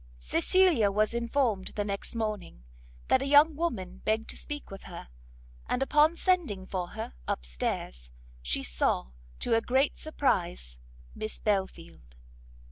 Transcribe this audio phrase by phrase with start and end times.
[0.17, 2.63] Cecilia was informed the next morning
[3.07, 5.09] that a young woman begged to speak with her,
[5.69, 8.09] and upon sending for her up stairs,
[8.41, 9.11] she saw,
[9.41, 10.75] to her great surprise,
[11.13, 12.15] Miss Belfield.